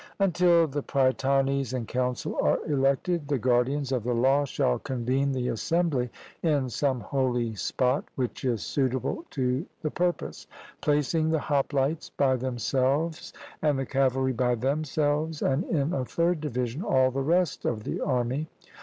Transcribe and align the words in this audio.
Until 0.17 0.65
the 0.65 0.81
prytanes 0.81 1.73
and 1.75 1.87
council 1.87 2.35
are 2.41 2.57
elected, 2.65 3.27
the 3.27 3.37
guardians 3.37 3.91
of 3.91 4.03
the 4.03 4.15
law 4.15 4.45
shall 4.45 4.79
convene 4.79 5.31
the 5.31 5.49
assembly 5.49 6.09
in 6.41 6.71
some 6.71 7.01
holy 7.01 7.53
spot 7.53 8.03
which 8.15 8.43
is 8.43 8.63
suitable 8.63 9.25
to 9.29 9.63
the 9.83 9.91
purpose, 9.91 10.47
placing 10.81 11.29
the 11.29 11.37
hoplites 11.37 12.09
by 12.09 12.35
themselves, 12.35 13.31
and 13.61 13.77
the 13.77 13.85
cavalry 13.85 14.33
by 14.33 14.55
themselves, 14.55 15.43
and 15.43 15.65
in 15.65 15.93
a 15.93 16.03
third 16.03 16.41
division 16.41 16.81
all 16.81 17.11
the 17.11 17.21
rest 17.21 17.63
of 17.63 17.83
the 17.83 17.99
army. 18.01 18.47